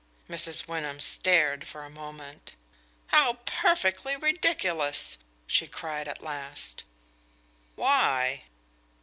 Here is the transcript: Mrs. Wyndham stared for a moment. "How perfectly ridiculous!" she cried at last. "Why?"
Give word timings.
Mrs. 0.27 0.67
Wyndham 0.67 0.99
stared 0.99 1.67
for 1.67 1.83
a 1.83 1.89
moment. 1.91 2.55
"How 3.13 3.33
perfectly 3.45 4.15
ridiculous!" 4.15 5.19
she 5.45 5.67
cried 5.67 6.07
at 6.07 6.23
last. 6.23 6.83
"Why?" 7.75 8.45